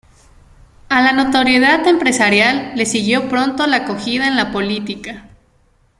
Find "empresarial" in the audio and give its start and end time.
1.87-2.71